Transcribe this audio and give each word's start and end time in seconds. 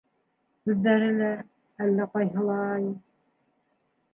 Күҙҙәре 0.69 1.09
лә... 1.17 1.27
әллә 1.87 2.07
ҡайһылай... 2.15 2.89